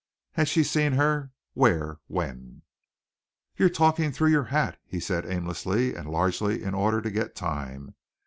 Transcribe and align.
Had 0.31 0.47
she 0.47 0.63
seen 0.63 0.93
her? 0.93 1.29
Where? 1.53 1.99
When? 2.07 2.63
"You're 3.55 3.69
talking 3.69 4.11
through 4.11 4.31
your 4.31 4.45
hat," 4.45 4.79
he 4.87 4.99
said 4.99 5.27
aimlessly 5.27 5.93
and 5.93 6.09
largely 6.09 6.63
in 6.63 6.73
order 6.73 7.03
to 7.03 7.11
get 7.11 7.35
time. 7.35 7.93